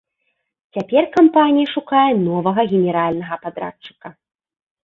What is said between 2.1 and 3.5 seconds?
новага генеральнага